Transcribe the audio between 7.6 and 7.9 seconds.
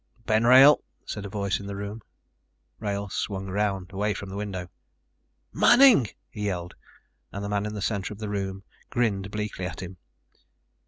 in the